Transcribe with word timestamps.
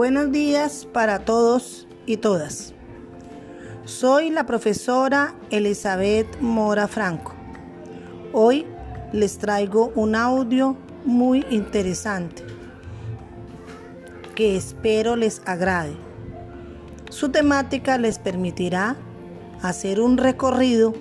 Buenos 0.00 0.32
días 0.32 0.88
para 0.90 1.26
todos 1.26 1.86
y 2.06 2.16
todas. 2.16 2.72
Soy 3.84 4.30
la 4.30 4.46
profesora 4.46 5.34
Elizabeth 5.50 6.40
Mora 6.40 6.88
Franco. 6.88 7.34
Hoy 8.32 8.64
les 9.12 9.36
traigo 9.36 9.92
un 9.94 10.14
audio 10.14 10.74
muy 11.04 11.44
interesante 11.50 12.42
que 14.34 14.56
espero 14.56 15.16
les 15.16 15.42
agrade. 15.44 15.92
Su 17.10 17.28
temática 17.28 17.98
les 17.98 18.18
permitirá 18.18 18.96
hacer 19.60 20.00
un 20.00 20.16
recorrido 20.16 20.94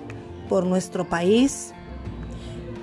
por 0.50 0.66
nuestro 0.66 1.08
país, 1.08 1.74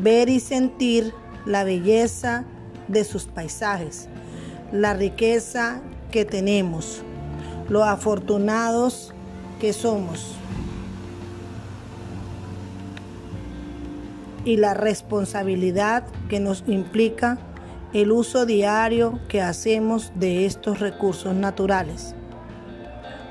ver 0.01 0.31
y 0.31 0.41
sentir 0.41 1.13
la 1.45 1.63
belleza 1.63 2.47
de 2.89 3.05
sus 3.05 3.27
paisajes, 3.27 4.09
la 4.73 4.95
riqueza 4.95 5.83
que 6.11 6.25
tenemos, 6.25 7.03
lo 7.69 7.85
afortunados 7.85 9.13
que 9.61 9.73
somos 9.73 10.37
y 14.45 14.57
la 14.57 14.75
responsabilidad 14.75 16.05
que 16.29 16.41
nos 16.41 16.63
implica 16.69 17.39
el 17.93 18.13
uso 18.13 18.47
diario 18.47 19.19
que 19.29 19.43
hacemos 19.43 20.13
de 20.15 20.47
estos 20.47 20.81
recursos 20.81 21.35
naturales. 21.35 22.15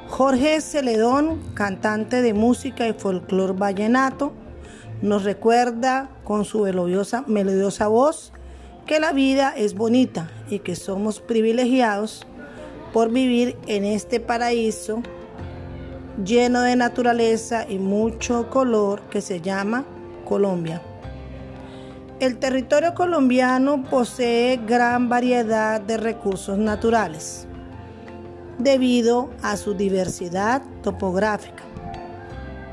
Jorge 0.07 0.61
Celedón, 0.61 1.41
cantante 1.53 2.21
de 2.21 2.33
música 2.33 2.87
y 2.87 2.93
folclor 2.93 3.57
vallenato, 3.57 4.33
nos 5.01 5.23
recuerda 5.23 6.09
con 6.23 6.45
su 6.45 6.63
melodiosa, 6.63 7.23
melodiosa 7.27 7.87
voz 7.87 8.31
que 8.85 8.99
la 8.99 9.13
vida 9.13 9.53
es 9.55 9.73
bonita 9.73 10.29
y 10.49 10.59
que 10.59 10.75
somos 10.75 11.19
privilegiados 11.19 12.25
por 12.95 13.11
vivir 13.11 13.57
en 13.67 13.83
este 13.83 14.21
paraíso 14.21 15.03
lleno 16.23 16.61
de 16.61 16.77
naturaleza 16.77 17.65
y 17.67 17.77
mucho 17.77 18.49
color 18.49 19.01
que 19.09 19.19
se 19.19 19.41
llama 19.41 19.83
Colombia. 20.23 20.81
El 22.21 22.37
territorio 22.37 22.93
colombiano 22.93 23.83
posee 23.83 24.61
gran 24.65 25.09
variedad 25.09 25.81
de 25.81 25.97
recursos 25.97 26.57
naturales 26.57 27.47
debido 28.59 29.29
a 29.41 29.57
su 29.57 29.73
diversidad 29.73 30.61
topográfica. 30.81 31.63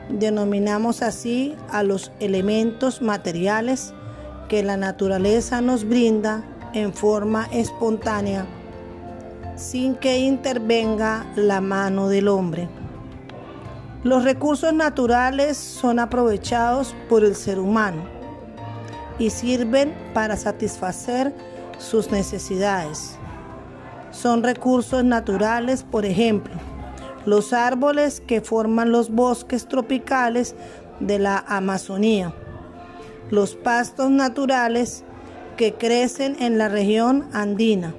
Denominamos 0.09 1.03
así 1.03 1.57
a 1.69 1.83
los 1.83 2.13
elementos 2.21 3.03
materiales 3.03 3.93
que 4.49 4.63
la 4.63 4.77
naturaleza 4.77 5.61
nos 5.61 5.85
brinda 5.85 6.45
en 6.75 6.95
forma 6.95 7.49
espontánea 7.51 8.47
sin 9.63 9.95
que 9.95 10.19
intervenga 10.19 11.25
la 11.37 11.61
mano 11.61 12.09
del 12.09 12.27
hombre. 12.27 12.69
Los 14.03 14.25
recursos 14.25 14.75
naturales 14.75 15.57
son 15.57 16.01
aprovechados 16.01 16.97
por 17.09 17.25
el 17.25 17.37
ser 17.37 17.61
humano 17.61 18.03
y 19.21 19.31
sirven 19.31 19.95
para 20.13 20.37
satisfacer 20.37 21.33
sus 21.79 22.11
necesidades. 22.11 23.17
Son 24.11 24.43
recursos 24.43 25.05
naturales, 25.05 25.85
por 25.85 26.05
ejemplo, 26.05 26.55
los 27.25 27.53
árboles 27.53 28.21
que 28.21 28.41
forman 28.41 28.91
los 28.91 29.11
bosques 29.11 29.69
tropicales 29.69 30.57
de 30.99 31.21
la 31.21 31.39
Amazonía, 31.47 32.35
los 33.31 33.55
pastos 33.55 34.11
naturales 34.11 35.05
que 35.57 35.75
crecen 35.75 36.37
en 36.41 36.59
la 36.59 36.69
región 36.69 37.29
andina, 37.33 37.95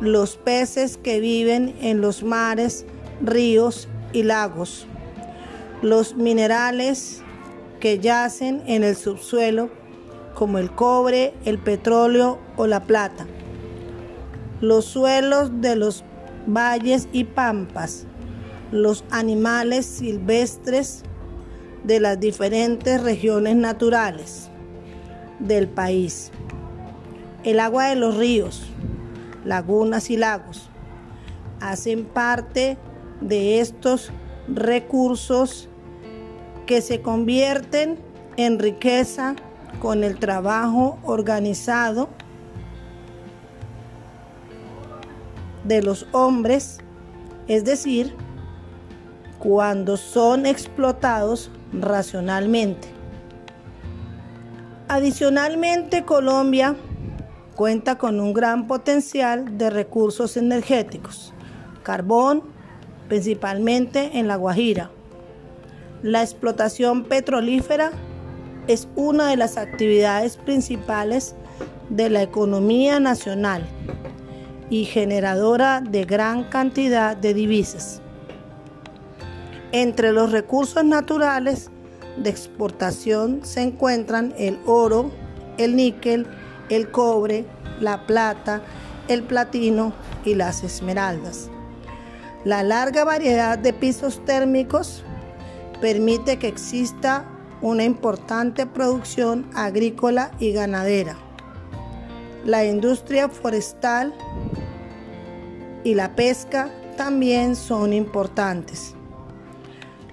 los 0.00 0.36
peces 0.36 0.96
que 0.96 1.20
viven 1.20 1.74
en 1.80 2.00
los 2.00 2.22
mares, 2.22 2.84
ríos 3.20 3.88
y 4.12 4.22
lagos, 4.22 4.86
los 5.82 6.16
minerales 6.16 7.22
que 7.80 7.98
yacen 7.98 8.62
en 8.66 8.84
el 8.84 8.96
subsuelo 8.96 9.70
como 10.34 10.58
el 10.58 10.70
cobre, 10.70 11.34
el 11.44 11.58
petróleo 11.58 12.38
o 12.56 12.66
la 12.66 12.84
plata, 12.84 13.26
los 14.60 14.84
suelos 14.84 15.60
de 15.60 15.74
los 15.74 16.04
valles 16.46 17.08
y 17.12 17.24
pampas, 17.24 18.06
los 18.70 19.04
animales 19.10 19.86
silvestres 19.86 21.02
de 21.84 22.00
las 22.00 22.20
diferentes 22.20 23.02
regiones 23.02 23.56
naturales 23.56 24.48
del 25.40 25.68
país, 25.68 26.30
el 27.44 27.60
agua 27.60 27.88
de 27.88 27.96
los 27.96 28.16
ríos, 28.16 28.62
lagunas 29.44 30.10
y 30.10 30.16
lagos. 30.16 30.68
Hacen 31.60 32.04
parte 32.04 32.78
de 33.20 33.60
estos 33.60 34.10
recursos 34.48 35.68
que 36.66 36.80
se 36.80 37.00
convierten 37.00 37.98
en 38.36 38.58
riqueza 38.58 39.34
con 39.80 40.04
el 40.04 40.18
trabajo 40.18 40.98
organizado 41.02 42.08
de 45.64 45.82
los 45.82 46.06
hombres, 46.12 46.78
es 47.46 47.64
decir, 47.64 48.14
cuando 49.38 49.96
son 49.96 50.46
explotados 50.46 51.50
racionalmente. 51.72 52.88
Adicionalmente, 54.88 56.04
Colombia 56.04 56.74
cuenta 57.58 57.98
con 57.98 58.20
un 58.20 58.34
gran 58.34 58.68
potencial 58.68 59.58
de 59.58 59.68
recursos 59.68 60.36
energéticos, 60.36 61.34
carbón, 61.82 62.44
principalmente 63.08 64.16
en 64.16 64.28
La 64.28 64.36
Guajira. 64.36 64.92
La 66.04 66.22
explotación 66.22 67.02
petrolífera 67.02 67.90
es 68.68 68.86
una 68.94 69.26
de 69.26 69.36
las 69.36 69.56
actividades 69.56 70.36
principales 70.36 71.34
de 71.90 72.08
la 72.08 72.22
economía 72.22 73.00
nacional 73.00 73.66
y 74.70 74.84
generadora 74.84 75.80
de 75.80 76.04
gran 76.04 76.44
cantidad 76.44 77.16
de 77.16 77.34
divisas. 77.34 78.00
Entre 79.72 80.12
los 80.12 80.30
recursos 80.30 80.84
naturales 80.84 81.72
de 82.18 82.30
exportación 82.30 83.40
se 83.42 83.62
encuentran 83.62 84.32
el 84.38 84.60
oro, 84.64 85.10
el 85.56 85.74
níquel, 85.74 86.24
el 86.68 86.90
cobre, 86.90 87.44
la 87.80 88.06
plata, 88.06 88.62
el 89.08 89.22
platino 89.22 89.92
y 90.24 90.34
las 90.34 90.62
esmeraldas. 90.64 91.50
La 92.44 92.62
larga 92.62 93.04
variedad 93.04 93.58
de 93.58 93.72
pisos 93.72 94.24
térmicos 94.24 95.04
permite 95.80 96.38
que 96.38 96.48
exista 96.48 97.24
una 97.60 97.84
importante 97.84 98.66
producción 98.66 99.50
agrícola 99.54 100.30
y 100.38 100.52
ganadera. 100.52 101.16
La 102.44 102.64
industria 102.64 103.28
forestal 103.28 104.14
y 105.84 105.94
la 105.94 106.14
pesca 106.14 106.70
también 106.96 107.56
son 107.56 107.92
importantes. 107.92 108.94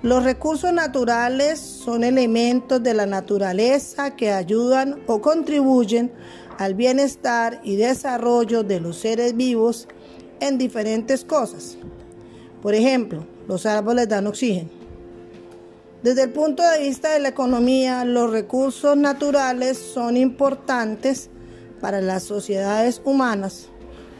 Los 0.01 0.23
recursos 0.23 0.71
naturales 0.71 1.59
son 1.59 2.03
elementos 2.03 2.81
de 2.83 2.93
la 2.93 3.05
naturaleza 3.05 4.15
que 4.15 4.31
ayudan 4.31 4.99
o 5.07 5.19
contribuyen 5.19 6.11
al 6.57 6.73
bienestar 6.73 7.59
y 7.63 7.75
desarrollo 7.75 8.63
de 8.63 8.79
los 8.79 8.97
seres 8.97 9.35
vivos 9.35 9.87
en 10.39 10.57
diferentes 10.57 11.25
cosas. 11.25 11.77
Por 12.61 12.73
ejemplo, 12.73 13.25
los 13.47 13.65
árboles 13.65 14.09
dan 14.09 14.27
oxígeno. 14.27 14.69
Desde 16.01 16.23
el 16.23 16.31
punto 16.31 16.63
de 16.63 16.79
vista 16.79 17.13
de 17.13 17.19
la 17.19 17.29
economía, 17.29 18.05
los 18.05 18.31
recursos 18.31 18.95
naturales 18.95 19.77
son 19.77 20.17
importantes 20.17 21.29
para 21.81 22.01
las 22.01 22.23
sociedades 22.23 23.01
humanas 23.03 23.69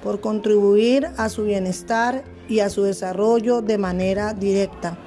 por 0.03 0.19
contribuir 0.19 1.07
a 1.17 1.29
su 1.29 1.43
bienestar 1.43 2.23
y 2.47 2.59
a 2.59 2.69
su 2.69 2.83
desarrollo 2.83 3.61
de 3.61 3.77
manera 3.77 4.33
directa. 4.33 4.97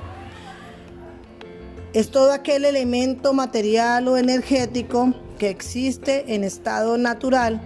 Es 1.93 2.11
todo 2.11 2.33
aquel 2.33 2.65
elemento 2.65 3.33
material 3.33 4.09
o 4.09 4.17
energético 4.17 5.15
que 5.39 5.49
existe 5.49 6.35
en 6.35 6.45
estado 6.45 6.99
natural 6.99 7.61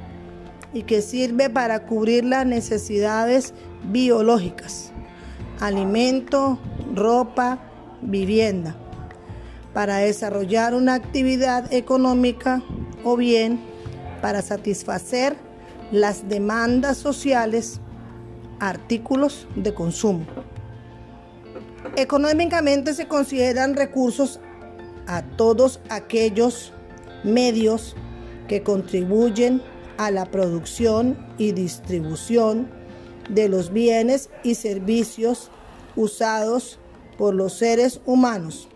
y 0.72 0.82
que 0.84 1.02
sirve 1.02 1.50
para 1.50 1.86
cubrir 1.86 2.24
las 2.24 2.46
necesidades 2.46 3.54
biológicas, 3.84 4.92
alimento, 5.60 6.58
ropa, 6.94 7.58
vivienda, 8.00 8.76
para 9.74 9.96
desarrollar 9.96 10.74
una 10.74 10.94
actividad 10.94 11.72
económica 11.72 12.62
o 13.04 13.16
bien 13.16 13.60
para 14.20 14.42
satisfacer 14.42 15.36
las 15.90 16.28
demandas 16.28 16.96
sociales, 16.96 17.80
artículos 18.60 19.46
de 19.56 19.74
consumo. 19.74 20.24
Económicamente 21.96 22.94
se 22.94 23.08
consideran 23.08 23.74
recursos 23.74 24.40
a 25.06 25.22
todos 25.22 25.80
aquellos 25.90 26.72
medios 27.24 27.94
que 28.48 28.62
contribuyen 28.62 29.62
a 29.96 30.10
la 30.10 30.26
producción 30.26 31.16
y 31.38 31.52
distribución 31.52 32.68
de 33.28 33.48
los 33.48 33.72
bienes 33.72 34.30
y 34.42 34.54
servicios 34.54 35.50
usados 35.96 36.78
por 37.18 37.34
los 37.34 37.54
seres 37.54 38.00
humanos. 38.04 38.68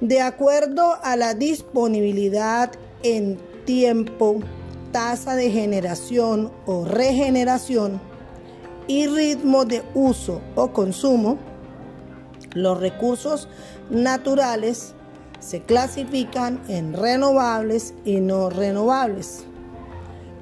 De 0.00 0.20
acuerdo 0.20 0.98
a 1.02 1.16
la 1.16 1.34
disponibilidad 1.34 2.70
en 3.02 3.38
tiempo, 3.64 4.40
tasa 4.92 5.36
de 5.36 5.50
generación 5.50 6.52
o 6.66 6.84
regeneración 6.84 8.00
y 8.86 9.06
ritmo 9.06 9.64
de 9.64 9.82
uso 9.94 10.42
o 10.54 10.72
consumo, 10.72 11.38
los 12.54 12.78
recursos 12.78 13.48
naturales 13.90 14.94
se 15.46 15.62
clasifican 15.62 16.60
en 16.66 16.92
renovables 16.92 17.94
y 18.04 18.18
no 18.18 18.50
renovables. 18.50 19.44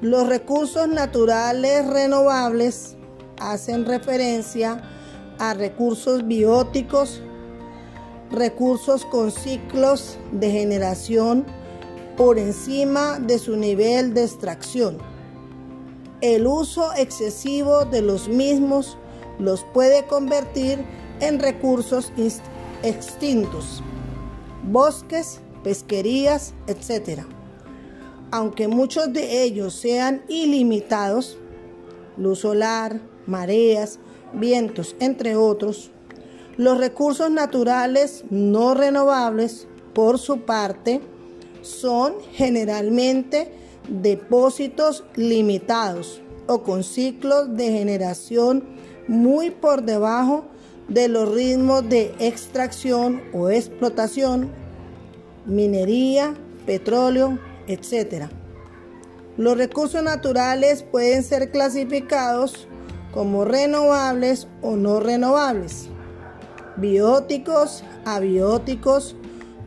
Los 0.01 0.27
recursos 0.27 0.87
naturales 0.87 1.85
renovables 1.85 2.95
hacen 3.39 3.85
referencia 3.85 4.81
a 5.37 5.53
recursos 5.53 6.25
bióticos, 6.25 7.21
recursos 8.31 9.05
con 9.05 9.31
ciclos 9.31 10.17
de 10.31 10.49
generación 10.49 11.45
por 12.17 12.39
encima 12.39 13.19
de 13.19 13.37
su 13.37 13.57
nivel 13.57 14.15
de 14.15 14.23
extracción. 14.23 14.97
El 16.21 16.47
uso 16.47 16.93
excesivo 16.95 17.85
de 17.85 18.01
los 18.01 18.27
mismos 18.27 18.97
los 19.37 19.63
puede 19.65 20.07
convertir 20.07 20.83
en 21.19 21.37
recursos 21.37 22.11
extintos, 22.81 23.83
bosques, 24.65 25.39
pesquerías, 25.63 26.53
etc. 26.67 27.21
Aunque 28.31 28.67
muchos 28.67 29.11
de 29.13 29.43
ellos 29.43 29.73
sean 29.73 30.23
ilimitados, 30.27 31.37
luz 32.17 32.39
solar, 32.39 32.99
mareas, 33.25 33.99
vientos, 34.33 34.95
entre 34.99 35.35
otros, 35.35 35.91
los 36.57 36.77
recursos 36.77 37.29
naturales 37.29 38.23
no 38.29 38.73
renovables, 38.73 39.67
por 39.93 40.19
su 40.19 40.41
parte, 40.41 41.01
son 41.61 42.15
generalmente 42.33 43.51
depósitos 43.87 45.03
limitados 45.15 46.21
o 46.47 46.63
con 46.63 46.83
ciclos 46.83 47.55
de 47.55 47.71
generación 47.71 48.63
muy 49.07 49.51
por 49.51 49.83
debajo 49.83 50.45
de 50.87 51.07
los 51.07 51.33
ritmos 51.33 51.87
de 51.89 52.13
extracción 52.19 53.23
o 53.33 53.49
explotación, 53.49 54.51
minería, 55.45 56.35
petróleo, 56.65 57.39
etc. 57.67 58.25
Los 59.37 59.57
recursos 59.57 60.03
naturales 60.03 60.83
pueden 60.83 61.23
ser 61.23 61.51
clasificados 61.51 62.67
como 63.11 63.45
renovables 63.45 64.47
o 64.61 64.75
no 64.75 64.99
renovables, 64.99 65.87
bióticos, 66.77 67.83
abióticos, 68.05 69.15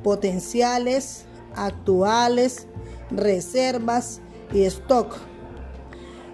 potenciales, 0.03 1.25
actuales, 1.57 2.67
reservas 3.11 4.21
y 4.53 4.63
stock. 4.65 5.17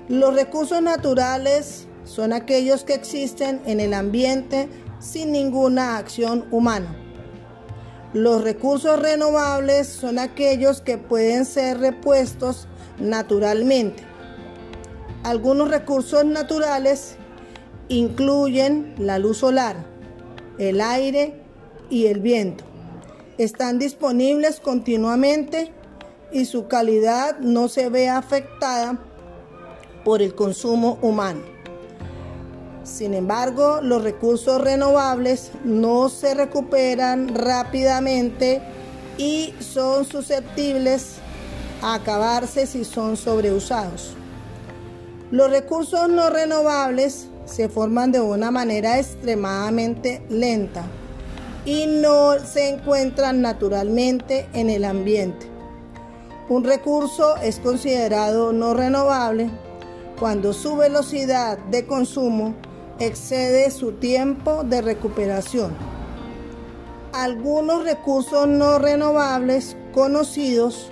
Los 0.09 0.35
recursos 0.35 0.83
naturales 0.83 1.87
son 2.05 2.33
aquellos 2.33 2.85
que 2.85 2.95
existen 2.95 3.61
en 3.67 3.81
el 3.81 3.95
ambiente 3.95 4.69
sin 5.01 5.33
ninguna 5.33 5.97
acción 5.97 6.47
humana. 6.51 6.97
Los 8.13 8.45
recursos 8.45 9.01
renovables 9.01 9.89
son 9.89 10.19
aquellos 10.19 10.81
que 10.81 10.99
pueden 10.99 11.45
ser 11.45 11.81
repuestos 11.81 12.69
naturalmente. 12.99 14.05
Algunos 15.25 15.71
recursos 15.71 16.25
naturales 16.25 17.17
incluyen 17.89 18.95
la 18.99 19.19
luz 19.19 19.39
solar, 19.39 19.85
el 20.59 20.81
aire 20.81 21.43
y 21.91 22.07
el 22.07 22.21
viento. 22.21 22.65
Están 23.37 23.79
disponibles 23.79 24.61
continuamente 24.61 25.73
y 26.31 26.45
su 26.45 26.69
calidad 26.69 27.39
no 27.41 27.69
se 27.69 27.89
ve 27.89 28.09
afectada 28.09 29.01
por 30.05 30.23
el 30.23 30.35
consumo 30.35 30.99
humano. 31.03 31.54
Sin 32.85 33.15
embargo, 33.15 33.81
los 33.83 34.03
recursos 34.03 34.61
renovables 34.61 35.51
no 35.65 36.11
se 36.11 36.35
recuperan 36.35 37.35
rápidamente 37.35 38.61
y 39.17 39.55
son 39.59 40.05
susceptibles 40.05 41.17
a 41.83 41.95
acabarse 41.95 42.67
si 42.67 42.85
son 42.85 43.17
sobreusados. 43.17 44.15
Los 45.31 45.51
recursos 45.51 46.11
no 46.11 46.29
renovables 46.29 47.29
se 47.47 47.71
forman 47.71 48.13
de 48.13 48.21
una 48.21 48.51
manera 48.51 48.99
extremadamente 48.99 50.23
lenta 50.29 50.85
y 51.65 51.87
no 51.87 52.39
se 52.39 52.69
encuentran 52.69 53.41
naturalmente 53.41 54.47
en 54.53 54.69
el 54.69 54.85
ambiente. 54.85 55.47
Un 56.51 56.65
recurso 56.65 57.37
es 57.39 57.59
considerado 57.61 58.53
no 58.53 58.75
renovable 58.75 59.51
cuando 60.19 60.53
su 60.53 60.77
velocidad 60.77 61.57
de 61.71 61.87
consumo 61.87 62.55
excede 62.99 63.71
su 63.71 63.93
tiempo 63.93 64.65
de 64.65 64.83
recuperación. 64.83 65.73
Algunos 67.13 67.85
recursos 67.85 68.47
no 68.49 68.79
renovables 68.79 69.77
conocidos 69.93 70.91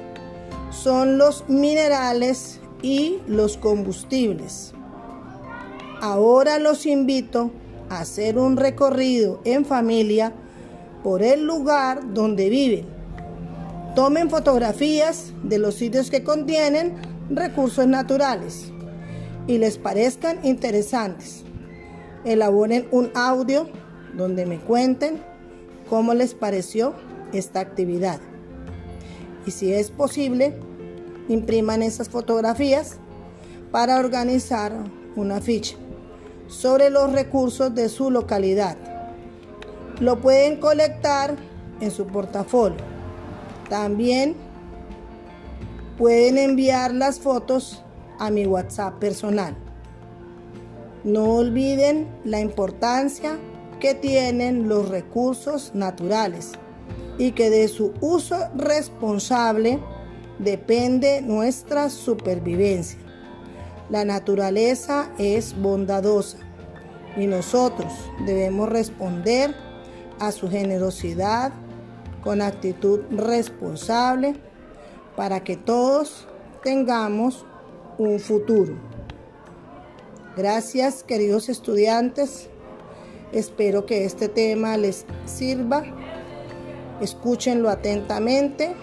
son 0.71 1.19
los 1.19 1.49
minerales 1.49 2.61
y 2.83 3.19
los 3.27 3.57
combustibles. 3.57 4.73
Ahora 6.01 6.59
los 6.59 6.87
invito 6.87 7.53
a 7.89 8.01
hacer 8.01 8.39
un 8.39 8.57
recorrido 8.57 9.41
en 9.45 9.65
familia 9.65 10.33
por 11.03 11.23
el 11.23 11.45
lugar 11.45 12.13
donde 12.15 12.49
viven. 12.49 12.87
Tomen 13.95 14.31
fotografías 14.31 15.33
de 15.43 15.59
los 15.59 15.75
sitios 15.75 16.11
que 16.11 16.25
contienen 16.25 16.95
recursos 17.31 17.87
naturales 17.87 18.73
y 19.47 19.59
les 19.59 19.77
parezcan 19.77 20.45
interesantes. 20.45 21.45
Elaboren 22.25 22.87
un 22.91 23.11
audio 23.15 23.69
donde 24.15 24.47
me 24.47 24.59
cuenten 24.59 25.23
cómo 25.89 26.15
les 26.15 26.35
pareció 26.35 26.95
esta 27.33 27.61
actividad. 27.61 28.21
Y 29.47 29.51
si 29.51 29.73
es 29.73 29.91
posible, 29.91 30.55
impriman 31.29 31.83
esas 31.83 32.09
fotografías 32.09 32.99
para 33.71 33.99
organizar 33.99 34.73
una 35.17 35.41
ficha 35.41 35.77
sobre 36.47 36.91
los 36.91 37.13
recursos 37.13 37.75
de 37.75 37.89
su 37.89 38.11
localidad. 38.11 38.77
Lo 40.01 40.21
pueden 40.21 40.61
colectar 40.61 41.37
en 41.81 41.91
su 41.91 42.07
portafolio. 42.07 42.79
También 43.69 44.37
pueden 45.99 46.39
enviar 46.39 46.93
las 46.93 47.19
fotos 47.19 47.83
a 48.19 48.31
mi 48.31 48.47
WhatsApp 48.47 48.99
personal. 48.99 49.57
No 51.05 51.25
olviden 51.35 52.07
la 52.25 52.41
importancia 52.41 53.37
que 53.81 53.95
tienen 53.95 54.69
los 54.69 54.89
recursos 54.89 55.75
naturales 55.75 56.53
y 57.19 57.33
que 57.33 57.51
de 57.51 57.67
su 57.67 57.93
uso 58.01 58.37
responsable 58.55 59.81
depende 60.39 61.21
nuestra 61.23 61.91
supervivencia. 61.91 63.01
La 63.91 64.05
naturaleza 64.05 65.11
es 65.19 65.61
bondadosa 65.61 66.39
y 67.17 67.27
nosotros 67.27 67.93
debemos 68.25 68.69
responder 68.69 69.55
a 70.21 70.31
su 70.31 70.49
generosidad 70.49 71.53
con 72.23 72.41
actitud 72.41 73.01
responsable 73.11 74.37
para 75.17 75.43
que 75.43 75.57
todos 75.57 76.29
tengamos 76.63 77.45
un 77.99 78.21
futuro. 78.21 78.92
Gracias 80.37 81.03
queridos 81.03 81.51
estudiantes. 81.51 82.49
Espero 83.33 83.85
que 83.85 84.07
este 84.07 84.29
tema 84.29 84.79
les 84.79 85.05
sirva. 85.27 85.85
Escúchenlo 87.03 87.69
atentamente. 87.69 88.75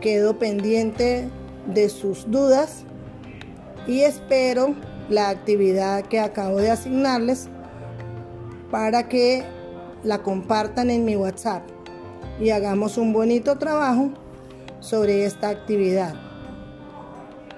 Quedo 0.00 0.38
pendiente 0.38 1.28
de 1.66 1.88
sus 1.88 2.30
dudas 2.30 2.84
y 3.88 4.02
espero 4.02 4.76
la 5.08 5.28
actividad 5.30 6.04
que 6.04 6.20
acabo 6.20 6.58
de 6.58 6.70
asignarles 6.70 7.48
para 8.70 9.08
que 9.08 9.44
la 10.04 10.22
compartan 10.22 10.90
en 10.90 11.04
mi 11.04 11.16
WhatsApp 11.16 11.62
y 12.38 12.50
hagamos 12.50 12.96
un 12.96 13.12
bonito 13.12 13.56
trabajo 13.58 14.10
sobre 14.78 15.24
esta 15.24 15.48
actividad. 15.48 16.14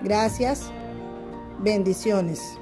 Gracias. 0.02 0.70
Bendiciones. 1.58 2.58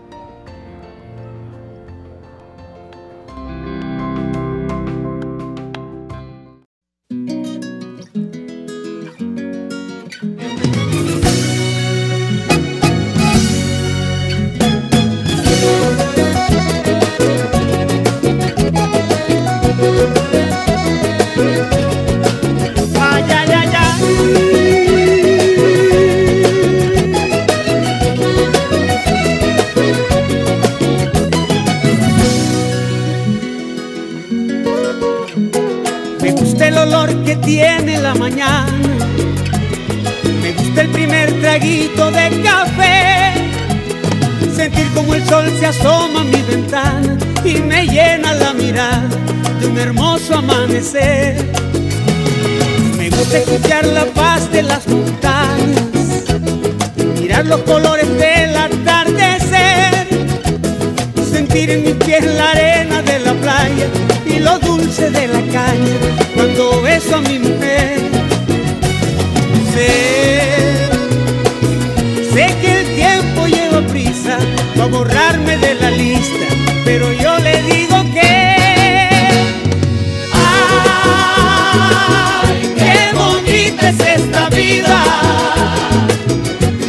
primer 41.07 41.39
traguito 41.43 42.11
de 42.11 42.43
café, 42.43 43.35
sentir 44.57 44.87
como 44.95 45.15
el 45.15 45.23
sol 45.27 45.45
se 45.61 45.67
asoma 45.67 46.23
a 46.23 46.25
mi 46.25 46.41
ventana 46.41 47.19
y 47.45 47.57
me 47.57 47.87
llena 47.87 48.33
la 48.33 48.55
mirada 48.55 49.11
de 49.61 49.67
un 49.67 49.79
hermoso 49.79 50.37
amanecer. 50.37 51.45
Me 52.97 53.11
gusta 53.11 53.39
escuchar 53.39 53.85
la 53.89 54.07
paz 54.07 54.51
de 54.51 54.63
las 54.63 54.87
montañas, 54.89 55.83
mirar 57.21 57.45
los 57.45 57.61
colores 57.63 58.09
del 58.09 58.57
atardecer, 58.57 60.07
sentir 61.31 61.69
en 61.71 61.83
mis 61.83 61.97
pies 61.97 62.25
la 62.25 62.51
arena 62.53 63.03
de 63.03 63.19
la 63.19 63.35
playa 63.35 63.89
y 64.25 64.39
lo 64.39 64.59
dulce 64.59 65.11
de 65.11 65.27
la 65.29 65.41
caña 65.53 65.97
cuando 66.35 66.81
beso 66.81 67.17
a 67.17 67.21
mi 67.21 67.39
mujer. 67.41 67.54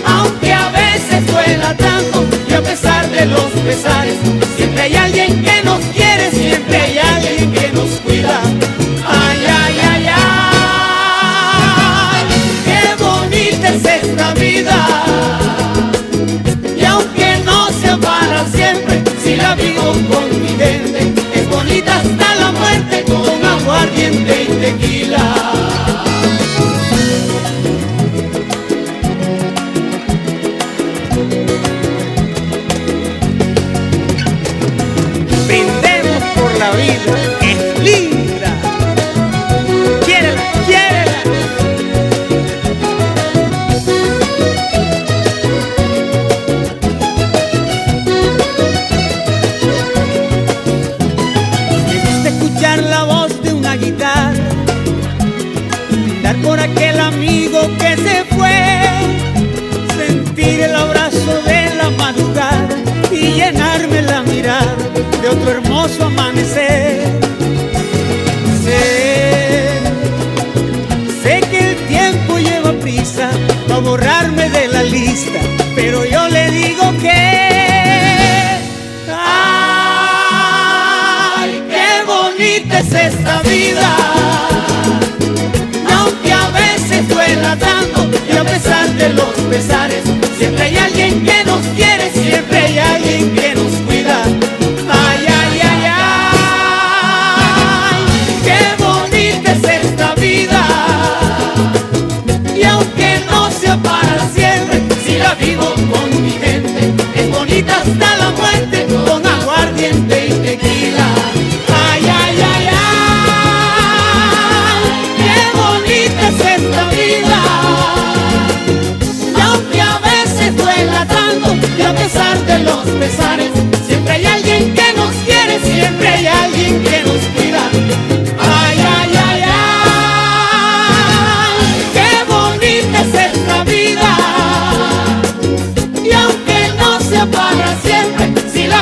Aunque 0.08 0.53
a 0.53 0.70
veces 0.70 1.27
duela 1.27 1.75
tanto 1.75 2.25
y 2.50 2.53
a 2.53 2.62
pesar 2.62 3.10
de 3.10 3.25
los 3.25 3.51
pesares. 3.65 4.45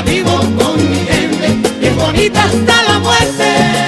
vivo 0.05 0.39
con 0.57 0.89
mi 0.89 1.05
gente 1.05 1.60
y 1.81 1.89
bonita 1.89 2.43
hasta 2.43 2.83
la 2.83 3.00
muerte. 3.00 3.83